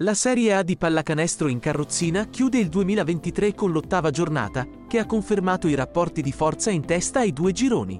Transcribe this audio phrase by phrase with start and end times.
[0.00, 5.06] La Serie A di pallacanestro in carrozzina chiude il 2023 con l'ottava giornata, che ha
[5.06, 7.98] confermato i rapporti di forza in testa ai due gironi.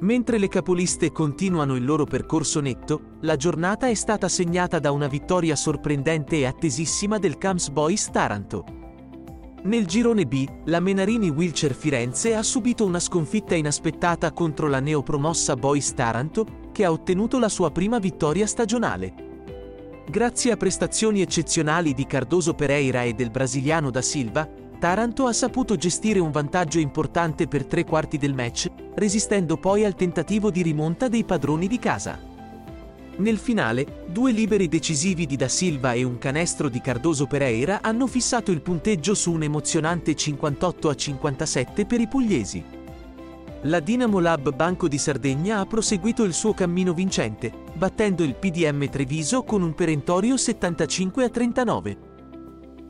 [0.00, 5.06] Mentre le capoliste continuano il loro percorso netto, la giornata è stata segnata da una
[5.06, 8.64] vittoria sorprendente e attesissima del Camps Boys Taranto.
[9.62, 15.56] Nel girone B, la Menarini Wilcher Firenze ha subito una sconfitta inaspettata contro la neopromossa
[15.56, 19.28] Boys Taranto, che ha ottenuto la sua prima vittoria stagionale.
[20.10, 25.76] Grazie a prestazioni eccezionali di Cardoso Pereira e del brasiliano da Silva, Taranto ha saputo
[25.76, 31.06] gestire un vantaggio importante per tre quarti del match, resistendo poi al tentativo di rimonta
[31.06, 32.18] dei padroni di casa.
[33.18, 38.08] Nel finale, due liberi decisivi di Da Silva e un canestro di Cardoso Pereira hanno
[38.08, 42.64] fissato il punteggio su un emozionante 58 a 57 per i pugliesi.
[43.64, 48.88] La Dinamo Lab Banco di Sardegna ha proseguito il suo cammino vincente, battendo il PDM
[48.88, 51.98] Treviso con un perentorio 75 a 39.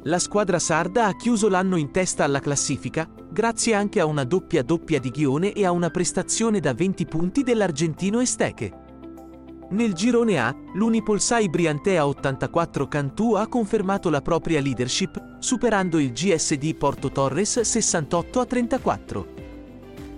[0.05, 4.63] La squadra sarda ha chiuso l'anno in testa alla classifica, grazie anche a una doppia
[4.63, 8.73] doppia di Ghione e a una prestazione da 20 punti dell'argentino Esteche.
[9.71, 16.77] Nel girone A, l'Unipolsai Briantea 84 Cantù ha confermato la propria leadership, superando il GSD
[16.77, 19.40] Porto Torres 68 a 34.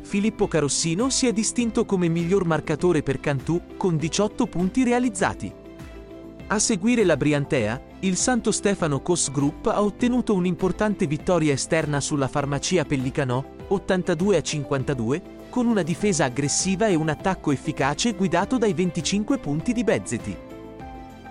[0.03, 5.53] Filippo Carossino si è distinto come miglior marcatore per Cantù con 18 punti realizzati.
[6.49, 12.29] A seguire la Briantea, il Santo Stefano Cos Group ha ottenuto un'importante vittoria esterna sulla
[12.29, 18.75] farmacia Pellicanò, 82 a 52, con una difesa aggressiva e un attacco efficace guidato dai
[18.75, 20.37] 25 punti di Bezzeti.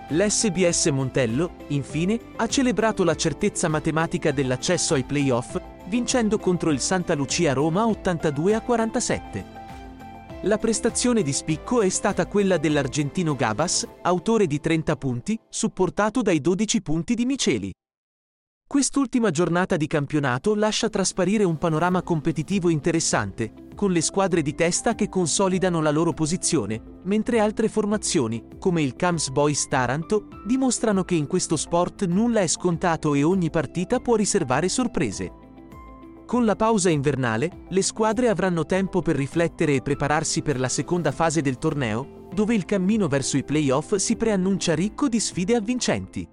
[0.08, 7.14] L'SBS Montello, infine, ha celebrato la certezza matematica dell'accesso ai playoff vincendo contro il Santa
[7.14, 9.60] Lucia Roma 82 a 47.
[10.42, 16.40] La prestazione di spicco è stata quella dell'argentino Gabas, autore di 30 punti, supportato dai
[16.40, 17.72] 12 punti di Miceli.
[18.66, 24.94] Quest'ultima giornata di campionato lascia trasparire un panorama competitivo interessante, con le squadre di testa
[24.94, 31.14] che consolidano la loro posizione, mentre altre formazioni, come il Cams Boys Taranto, dimostrano che
[31.14, 35.41] in questo sport nulla è scontato e ogni partita può riservare sorprese.
[36.26, 41.12] Con la pausa invernale, le squadre avranno tempo per riflettere e prepararsi per la seconda
[41.12, 46.26] fase del torneo, dove il cammino verso i playoff si preannuncia ricco di sfide avvincenti.